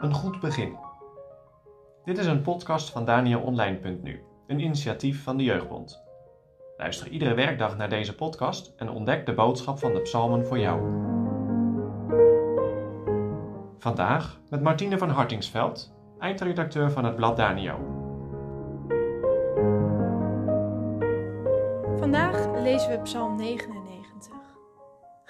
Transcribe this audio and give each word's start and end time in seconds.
Een 0.00 0.14
goed 0.14 0.40
begin. 0.40 0.76
Dit 2.04 2.18
is 2.18 2.26
een 2.26 2.42
podcast 2.42 2.90
van 2.90 3.04
DanielOnline.nu, 3.04 4.22
een 4.46 4.60
initiatief 4.60 5.22
van 5.22 5.36
de 5.36 5.44
Jeugdbond. 5.44 6.02
Luister 6.76 7.08
iedere 7.08 7.34
werkdag 7.34 7.76
naar 7.76 7.88
deze 7.88 8.14
podcast 8.14 8.72
en 8.76 8.90
ontdek 8.90 9.26
de 9.26 9.34
boodschap 9.34 9.78
van 9.78 9.92
de 9.92 10.00
psalmen 10.00 10.46
voor 10.46 10.58
jou. 10.58 10.80
Vandaag 13.78 14.40
met 14.50 14.62
Martine 14.62 14.98
van 14.98 15.10
Hartingsveld, 15.10 15.94
eindredacteur 16.18 16.90
van 16.90 17.04
het 17.04 17.16
blad 17.16 17.36
Danio. 17.36 17.74
Vandaag 21.98 22.62
lezen 22.62 22.90
we 22.90 22.98
Psalm 23.02 23.36
99. 23.36 23.85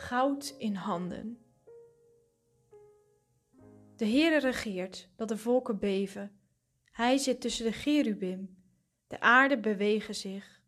Goud 0.06 0.54
in 0.58 0.74
handen. 0.74 1.38
De 3.96 4.06
Heere 4.06 4.38
regeert, 4.38 5.08
dat 5.16 5.28
de 5.28 5.36
volken 5.36 5.78
beven. 5.78 6.40
Hij 6.90 7.18
zit 7.18 7.40
tussen 7.40 7.64
de 7.64 7.72
cherubim. 7.72 8.56
De 9.06 9.20
aarde 9.20 9.58
bewegen 9.58 10.14
zich. 10.14 10.62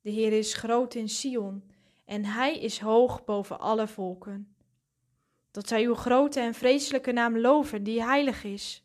De 0.00 0.10
Heer 0.10 0.32
is 0.32 0.54
groot 0.54 0.94
in 0.94 1.08
Sion 1.08 1.70
en 2.04 2.24
hij 2.24 2.58
is 2.58 2.78
hoog 2.78 3.24
boven 3.24 3.60
alle 3.60 3.86
volken. 3.86 4.56
Dat 5.50 5.68
zij 5.68 5.84
uw 5.84 5.94
grote 5.94 6.40
en 6.40 6.54
vreselijke 6.54 7.12
naam 7.12 7.38
loven, 7.38 7.82
die 7.82 8.02
heilig 8.02 8.44
is. 8.44 8.84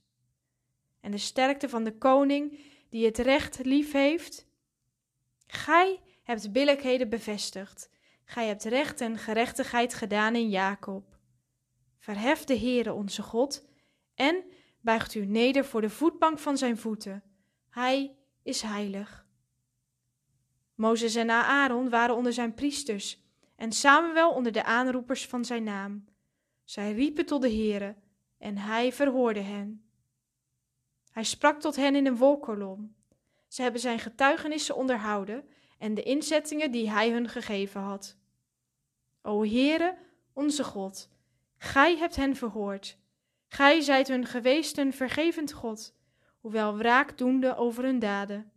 En 1.01 1.11
de 1.11 1.17
sterkte 1.17 1.69
van 1.69 1.83
de 1.83 1.97
koning, 1.97 2.59
die 2.89 3.05
het 3.05 3.17
recht 3.17 3.65
lief 3.65 3.91
heeft. 3.91 4.47
Gij 5.47 5.99
hebt 6.23 6.51
billijkheden 6.51 7.09
bevestigd. 7.09 7.89
Gij 8.29 8.47
hebt 8.47 8.63
recht 8.63 9.01
en 9.01 9.17
gerechtigheid 9.17 9.93
gedaan 9.93 10.35
in 10.35 10.49
Jacob. 10.49 11.17
Verhef 11.97 12.43
de 12.43 12.57
Heere 12.57 12.93
onze 12.93 13.21
God 13.21 13.67
en 14.15 14.43
buigt 14.81 15.15
u 15.15 15.25
neder 15.25 15.65
voor 15.65 15.81
de 15.81 15.89
voetbank 15.89 16.39
van 16.39 16.57
zijn 16.57 16.77
voeten. 16.77 17.23
Hij 17.69 18.17
is 18.43 18.61
heilig. 18.61 19.25
Mozes 20.75 21.15
en 21.15 21.29
Aaron 21.29 21.89
waren 21.89 22.15
onder 22.15 22.33
zijn 22.33 22.53
priesters 22.53 23.23
en 23.55 23.71
Samuel 23.71 24.31
onder 24.31 24.51
de 24.51 24.63
aanroepers 24.63 25.27
van 25.27 25.45
zijn 25.45 25.63
naam. 25.63 26.05
Zij 26.63 26.93
riepen 26.93 27.25
tot 27.25 27.41
de 27.41 27.51
Heere 27.51 27.95
en 28.37 28.57
hij 28.57 28.93
verhoorde 28.93 29.41
hen. 29.41 29.89
Hij 31.11 31.23
sprak 31.23 31.59
tot 31.59 31.75
hen 31.75 31.95
in 31.95 32.05
een 32.05 32.17
wolkolom. 32.17 32.95
Ze 33.47 33.61
hebben 33.61 33.81
zijn 33.81 33.99
getuigenissen 33.99 34.75
onderhouden 34.75 35.49
en 35.79 35.93
de 35.93 36.03
inzettingen 36.03 36.71
die 36.71 36.89
hij 36.89 37.11
hun 37.11 37.29
gegeven 37.29 37.81
had. 37.81 38.17
O 39.21 39.43
Heere, 39.43 39.97
onze 40.33 40.63
God, 40.63 41.09
gij 41.57 41.97
hebt 41.97 42.15
hen 42.15 42.35
verhoord. 42.35 42.97
Gij 43.47 43.81
zijt 43.81 44.07
hun 44.07 44.25
geweest 44.25 44.77
een 44.77 44.93
vergevend 44.93 45.51
God, 45.51 45.95
hoewel 46.39 46.77
wraak 46.77 47.17
doende 47.17 47.55
over 47.55 47.83
hun 47.83 47.99
daden. 47.99 48.51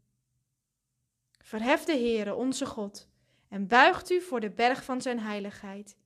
Verhef 1.38 1.84
de 1.84 1.92
Heere, 1.92 2.34
onze 2.34 2.66
God, 2.66 3.08
en 3.48 3.66
buigt 3.66 4.10
u 4.10 4.20
voor 4.20 4.40
de 4.40 4.50
berg 4.50 4.84
van 4.84 5.02
zijn 5.02 5.20
heiligheid, 5.20 5.96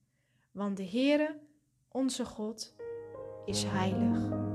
want 0.51 0.77
de 0.77 0.89
Heere, 0.89 1.39
onze 1.89 2.25
God, 2.25 2.75
is 3.45 3.64
heilig. 3.64 4.55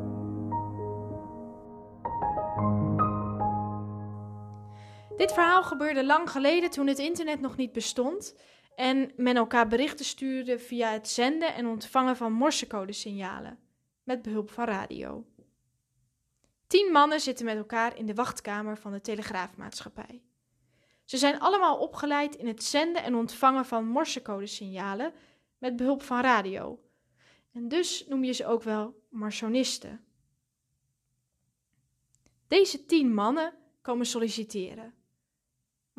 Dit 5.21 5.33
verhaal 5.33 5.63
gebeurde 5.63 6.05
lang 6.05 6.29
geleden 6.29 6.69
toen 6.69 6.87
het 6.87 6.99
internet 6.99 7.39
nog 7.39 7.55
niet 7.55 7.71
bestond 7.71 8.35
en 8.75 9.11
men 9.15 9.35
elkaar 9.35 9.67
berichten 9.67 10.05
stuurde 10.05 10.59
via 10.59 10.91
het 10.91 11.09
zenden 11.09 11.53
en 11.53 11.65
ontvangen 11.65 12.17
van 12.17 12.33
morsecodesignalen 12.33 13.59
met 14.03 14.21
behulp 14.21 14.51
van 14.51 14.65
radio. 14.65 15.25
Tien 16.67 16.91
mannen 16.91 17.19
zitten 17.19 17.45
met 17.45 17.57
elkaar 17.57 17.97
in 17.97 18.05
de 18.05 18.13
wachtkamer 18.13 18.77
van 18.77 18.91
de 18.91 19.01
telegraafmaatschappij. 19.01 20.23
Ze 21.05 21.17
zijn 21.17 21.39
allemaal 21.39 21.77
opgeleid 21.77 22.35
in 22.35 22.47
het 22.47 22.63
zenden 22.63 23.03
en 23.03 23.15
ontvangen 23.15 23.65
van 23.65 23.85
morsecodesignalen 23.85 25.13
met 25.57 25.75
behulp 25.75 26.03
van 26.03 26.21
radio. 26.21 26.79
En 27.53 27.67
dus 27.67 28.05
noem 28.07 28.23
je 28.23 28.33
ze 28.33 28.45
ook 28.45 28.63
wel 28.63 29.03
marsonisten. 29.09 30.05
Deze 32.47 32.85
tien 32.85 33.13
mannen 33.13 33.53
komen 33.81 34.05
solliciteren 34.05 34.99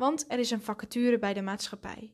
want 0.03 0.25
er 0.27 0.39
is 0.39 0.51
een 0.51 0.61
vacature 0.61 1.19
bij 1.19 1.33
de 1.33 1.41
maatschappij. 1.41 2.13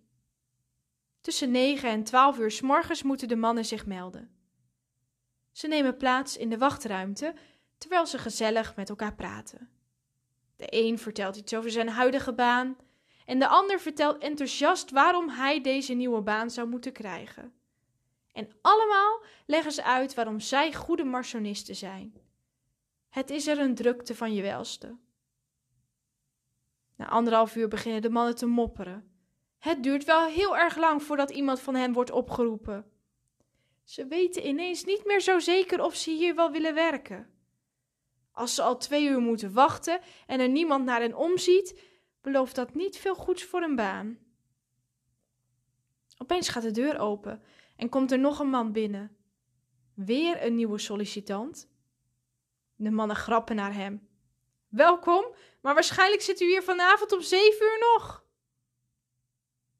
Tussen 1.22 1.52
9 1.52 1.90
en 1.90 2.04
12 2.04 2.38
uur 2.38 2.52
s 2.52 2.62
morgens 2.62 3.04
moeten 3.04 3.28
de 3.28 3.36
mannen 3.36 3.66
zich 3.66 3.86
melden. 3.86 4.32
Ze 5.52 5.68
nemen 5.68 5.98
plaats 5.98 6.38
in 6.38 6.50
de 6.50 6.58
wachtruimte 6.58 7.34
terwijl 7.78 8.06
ze 8.06 8.18
gezellig 8.18 8.76
met 8.76 8.90
elkaar 8.90 9.16
praten. 9.16 9.70
De 10.56 10.68
een 10.70 11.00
vertelt 11.00 11.36
iets 11.36 11.54
over 11.54 11.72
zijn 11.72 11.90
huidige 11.90 12.34
baan 12.34 12.78
en 13.26 13.40
de 13.40 13.48
ander 13.48 13.80
vertelt 13.80 14.18
enthousiast 14.18 14.92
waarom 14.92 15.30
hij 15.30 15.62
deze 15.62 15.94
nieuwe 15.94 16.22
baan 16.22 16.50
zou 16.50 16.68
moeten 16.68 16.92
krijgen. 16.92 17.54
En 18.32 18.50
allemaal 18.62 19.24
leggen 19.46 19.72
ze 19.72 19.84
uit 19.84 20.14
waarom 20.14 20.40
zij 20.40 20.74
goede 20.74 21.04
marsonisten 21.04 21.76
zijn. 21.76 22.14
Het 23.10 23.30
is 23.30 23.48
er 23.48 23.60
een 23.60 23.76
drukte 23.76 24.16
van 24.16 24.34
je 24.34 24.42
welste. 24.42 24.98
Na 27.00 27.08
anderhalf 27.08 27.56
uur 27.56 27.68
beginnen 27.68 28.02
de 28.02 28.10
mannen 28.10 28.36
te 28.36 28.46
mopperen. 28.46 29.12
Het 29.58 29.84
duurt 29.84 30.04
wel 30.04 30.26
heel 30.26 30.58
erg 30.58 30.78
lang 30.78 31.04
voordat 31.04 31.30
iemand 31.30 31.60
van 31.60 31.76
hen 31.76 31.94
wordt 31.94 32.12
opgeroepen. 32.12 32.92
Ze 33.84 34.08
weten 34.08 34.48
ineens 34.48 34.84
niet 34.84 35.06
meer 35.06 35.22
zo 35.22 35.40
zeker 35.40 35.84
of 35.84 35.96
ze 35.96 36.12
hier 36.12 36.36
wel 36.36 36.52
willen 36.52 36.74
werken. 36.74 37.30
Als 38.32 38.56
ze 38.56 38.62
al 38.62 38.78
twee 38.78 39.08
uur 39.08 39.20
moeten 39.20 39.54
wachten 39.54 40.00
en 40.28 40.40
er 40.40 40.50
niemand 40.50 40.86
naar 40.86 41.02
hen 41.02 41.16
omziet, 41.16 41.82
belooft 42.22 42.56
dat 42.56 42.74
niet 42.74 42.98
veel 42.98 43.16
goeds 43.16 43.44
voor 43.44 43.62
een 43.62 43.76
baan. 43.76 44.18
Opeens 46.18 46.50
gaat 46.50 46.64
de 46.64 46.72
deur 46.72 47.00
open 47.00 47.42
en 47.76 47.90
komt 47.90 48.12
er 48.12 48.20
nog 48.20 48.40
een 48.40 48.50
man 48.50 48.72
binnen. 48.72 49.18
Weer 49.94 50.46
een 50.46 50.56
nieuwe 50.56 50.78
sollicitant. 50.78 51.70
De 52.76 52.92
mannen 52.92 53.16
grappen 53.16 53.56
naar 53.56 53.74
hem. 53.74 54.09
Welkom, 54.70 55.26
maar 55.62 55.74
waarschijnlijk 55.74 56.22
zit 56.22 56.42
u 56.42 56.46
hier 56.46 56.64
vanavond 56.64 57.12
om 57.12 57.22
zeven 57.22 57.66
uur 57.66 57.80
nog. 57.80 58.24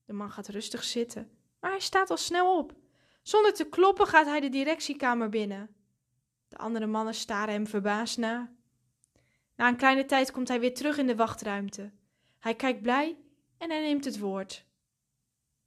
De 0.06 0.14
man 0.14 0.32
gaat 0.32 0.48
rustig 0.48 0.84
zitten, 0.84 1.32
maar 1.60 1.72
hij 1.72 1.80
staat 1.80 2.10
al 2.10 2.18
snel 2.18 2.58
op. 2.58 2.74
Zonder 3.22 3.54
te 3.54 3.70
kloppen 3.70 4.08
gaat 4.08 4.26
hij 4.26 4.40
de 4.40 4.50
directiekamer 4.50 5.30
binnen. 5.30 5.76
De 6.48 6.58
andere 6.58 6.86
mannen 6.86 7.14
staren 7.14 7.54
hem 7.54 7.68
verbaasd 7.68 8.18
na. 8.18 8.52
Na 9.56 9.68
een 9.68 9.78
kleine 9.78 10.06
tijd 10.06 10.32
komt 10.32 10.48
hij 10.48 10.60
weer 10.60 10.74
terug 10.74 10.98
in 10.98 11.08
de 11.08 11.16
wachtruimte. 11.16 11.92
Hij 12.40 12.56
kijkt 12.56 12.82
blij 12.82 13.18
en 13.58 13.70
hij 13.70 13.82
neemt 13.82 14.06
het 14.06 14.20
woord. 14.20 14.66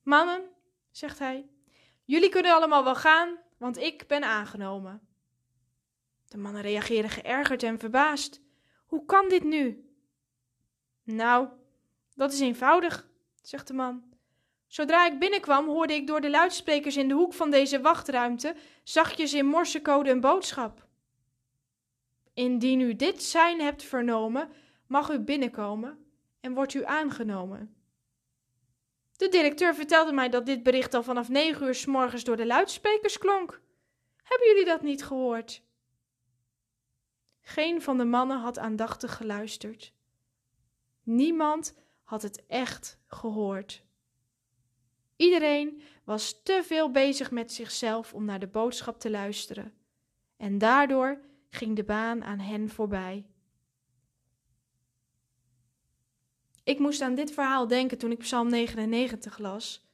Mannen, 0.02 0.42
zegt 0.90 1.18
hij, 1.18 1.48
jullie 2.04 2.28
kunnen 2.28 2.52
allemaal 2.52 2.84
wel 2.84 2.94
gaan, 2.94 3.38
want 3.58 3.76
ik 3.76 4.06
ben 4.06 4.24
aangenomen. 4.24 5.06
De 6.28 6.38
mannen 6.38 6.62
reageren 6.62 7.10
geërgerd 7.10 7.62
en 7.62 7.78
verbaasd. 7.78 8.40
Hoe 8.92 9.04
kan 9.04 9.28
dit 9.28 9.44
nu? 9.44 9.84
Nou, 11.02 11.48
dat 12.14 12.32
is 12.32 12.40
eenvoudig, 12.40 13.08
zegt 13.42 13.66
de 13.66 13.74
man. 13.74 14.02
Zodra 14.66 15.06
ik 15.06 15.18
binnenkwam, 15.18 15.66
hoorde 15.68 15.94
ik 15.94 16.06
door 16.06 16.20
de 16.20 16.30
luidsprekers 16.30 16.96
in 16.96 17.08
de 17.08 17.14
hoek 17.14 17.32
van 17.32 17.50
deze 17.50 17.80
wachtruimte 17.80 18.54
zachtjes 18.82 19.34
in 19.34 19.46
morsecode 19.46 20.10
een 20.10 20.20
boodschap. 20.20 20.86
Indien 22.34 22.80
u 22.80 22.96
dit 22.96 23.22
zijn 23.22 23.60
hebt 23.60 23.82
vernomen, 23.82 24.48
mag 24.86 25.10
u 25.10 25.18
binnenkomen 25.18 26.06
en 26.40 26.54
wordt 26.54 26.74
u 26.74 26.84
aangenomen. 26.84 27.74
De 29.16 29.28
directeur 29.28 29.74
vertelde 29.74 30.12
mij 30.12 30.28
dat 30.28 30.46
dit 30.46 30.62
bericht 30.62 30.94
al 30.94 31.02
vanaf 31.02 31.28
negen 31.28 31.66
uur 31.66 31.74
s 31.74 31.86
morgens 31.86 32.24
door 32.24 32.36
de 32.36 32.46
luidsprekers 32.46 33.18
klonk. 33.18 33.60
Hebben 34.22 34.48
jullie 34.48 34.64
dat 34.64 34.82
niet 34.82 35.04
gehoord? 35.04 35.62
Geen 37.42 37.82
van 37.82 37.98
de 37.98 38.04
mannen 38.04 38.40
had 38.40 38.58
aandachtig 38.58 39.16
geluisterd. 39.16 39.92
Niemand 41.02 41.74
had 42.02 42.22
het 42.22 42.46
echt 42.46 42.98
gehoord. 43.06 43.84
Iedereen 45.16 45.82
was 46.04 46.42
te 46.42 46.62
veel 46.64 46.90
bezig 46.90 47.30
met 47.30 47.52
zichzelf 47.52 48.14
om 48.14 48.24
naar 48.24 48.38
de 48.38 48.46
boodschap 48.46 49.00
te 49.00 49.10
luisteren, 49.10 49.74
en 50.36 50.58
daardoor 50.58 51.20
ging 51.48 51.76
de 51.76 51.84
baan 51.84 52.24
aan 52.24 52.38
hen 52.38 52.68
voorbij. 52.68 53.26
Ik 56.64 56.78
moest 56.78 57.00
aan 57.00 57.14
dit 57.14 57.32
verhaal 57.32 57.66
denken 57.66 57.98
toen 57.98 58.10
ik 58.10 58.18
Psalm 58.18 58.48
99 58.48 59.38
las. 59.38 59.90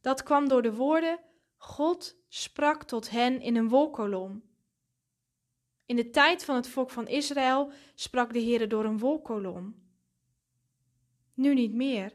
Dat 0.00 0.22
kwam 0.22 0.48
door 0.48 0.62
de 0.62 0.74
woorden: 0.74 1.20
God 1.56 2.16
sprak 2.28 2.84
tot 2.84 3.10
hen 3.10 3.40
in 3.40 3.56
een 3.56 3.68
wolkolom. 3.68 4.47
In 5.88 5.96
de 5.96 6.10
tijd 6.10 6.44
van 6.44 6.54
het 6.54 6.68
volk 6.68 6.90
van 6.90 7.06
Israël 7.06 7.72
sprak 7.94 8.32
de 8.32 8.38
Heer 8.38 8.68
door 8.68 8.84
een 8.84 8.98
wolkolom. 8.98 9.74
Nu 11.34 11.54
niet 11.54 11.72
meer. 11.72 12.12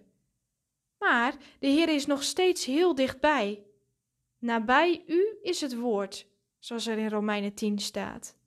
Maar 1.00 1.38
de 1.60 1.68
Heer 1.68 1.90
is 1.90 2.06
nog 2.06 2.24
steeds 2.24 2.66
heel 2.66 2.96
dichtbij. 2.96 3.64
Nabij 4.38 5.04
u 5.08 5.38
is 5.42 5.62
het 5.62 5.76
woord, 5.76 6.28
zoals 6.60 6.88
er 6.88 6.98
in 6.98 7.10
Romeinen 7.10 7.54
10 7.54 7.80
staat. 7.80 8.38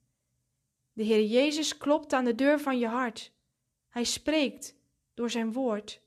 De 0.93 1.03
Heer 1.03 1.25
Jezus 1.25 1.77
klopt 1.77 2.13
aan 2.13 2.25
de 2.25 2.35
deur 2.35 2.59
van 2.59 2.79
je 2.79 2.87
hart. 2.87 3.31
Hij 3.89 4.03
spreekt 4.03 4.75
door 5.13 5.29
zijn 5.29 5.53
woord. 5.53 6.01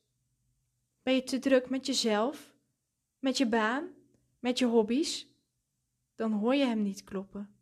Ben 1.03 1.15
je 1.15 1.23
te 1.23 1.39
druk 1.39 1.71
met 1.71 1.87
jezelf, 1.87 2.55
met 3.19 3.39
je 3.39 3.47
baan, 3.47 3.89
met 4.39 4.59
je 4.59 4.67
hobby's? 4.67 5.27
Dan 6.15 6.33
hoor 6.33 6.55
je 6.55 6.65
hem 6.65 6.83
niet 6.83 7.05
kloppen. 7.05 7.55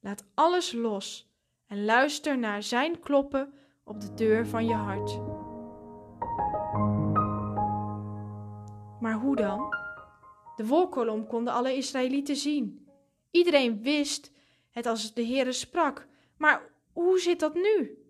Laat 0.00 0.24
alles 0.34 0.72
los 0.72 1.32
en 1.66 1.84
luister 1.84 2.38
naar 2.38 2.62
zijn 2.62 3.00
kloppen 3.00 3.52
op 3.84 4.00
de 4.00 4.14
deur 4.14 4.46
van 4.46 4.66
je 4.66 4.74
hart. 4.74 5.20
Maar 9.00 9.14
hoe 9.14 9.36
dan? 9.36 9.74
De 10.56 10.66
wolkolom 10.66 11.26
konden 11.26 11.52
alle 11.52 11.76
Israëlieten 11.76 12.36
zien. 12.36 12.88
Iedereen 13.30 13.82
wist 13.82 14.32
het 14.70 14.86
als 14.86 15.14
de 15.14 15.26
Heere 15.26 15.52
sprak. 15.52 16.06
Maar 16.36 16.74
hoe 16.92 17.20
zit 17.20 17.40
dat 17.40 17.54
nu? 17.54 18.02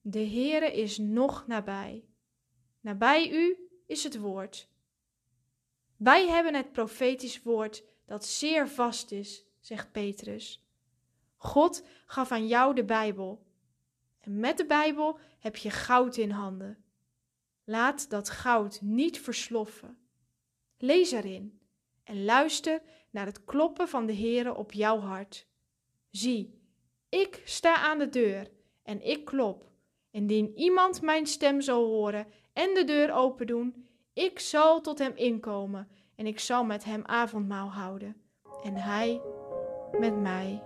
De 0.00 0.26
Heere 0.26 0.72
is 0.72 0.98
nog 0.98 1.46
nabij. 1.46 2.04
Nabij 2.80 3.30
u 3.30 3.68
is 3.86 4.04
het 4.04 4.18
woord. 4.18 4.68
Wij 5.96 6.28
hebben 6.28 6.54
het 6.54 6.72
profetisch 6.72 7.42
woord 7.42 7.84
dat 8.06 8.24
zeer 8.24 8.68
vast 8.68 9.12
is, 9.12 9.46
zegt 9.68 9.92
Petrus. 9.92 10.62
God 11.36 11.84
gaf 12.06 12.30
aan 12.30 12.46
jou 12.46 12.74
de 12.74 12.84
Bijbel. 12.84 13.46
En 14.18 14.40
met 14.40 14.56
de 14.56 14.66
Bijbel 14.66 15.18
heb 15.38 15.56
je 15.56 15.70
goud 15.70 16.16
in 16.16 16.30
handen. 16.30 16.84
Laat 17.64 18.10
dat 18.10 18.30
goud 18.30 18.80
niet 18.80 19.20
versloffen. 19.20 19.98
Lees 20.78 21.10
erin 21.10 21.60
en 22.04 22.24
luister 22.24 22.82
naar 23.10 23.26
het 23.26 23.44
kloppen 23.44 23.88
van 23.88 24.06
de 24.06 24.14
Heere 24.14 24.54
op 24.54 24.72
jouw 24.72 24.98
hart. 24.98 25.46
Zie, 26.10 26.60
ik 27.08 27.42
sta 27.44 27.76
aan 27.76 27.98
de 27.98 28.08
deur 28.08 28.50
en 28.82 29.02
ik 29.02 29.24
klop. 29.24 29.70
Indien 30.10 30.52
iemand 30.56 31.02
mijn 31.02 31.26
stem 31.26 31.60
zal 31.60 31.84
horen 31.84 32.26
en 32.52 32.74
de 32.74 32.84
deur 32.84 33.12
open 33.12 33.46
doen, 33.46 33.86
ik 34.12 34.38
zal 34.38 34.80
tot 34.80 34.98
hem 34.98 35.16
inkomen 35.16 35.88
en 36.14 36.26
ik 36.26 36.40
zal 36.40 36.64
met 36.64 36.84
hem 36.84 37.04
avondmaal 37.04 37.72
houden 37.72 38.22
en 38.62 38.74
hij 38.74 39.20
met 39.98 40.20
mij. 40.20 40.62